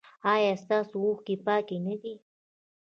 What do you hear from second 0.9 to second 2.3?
اوښکې پاکې نه دي؟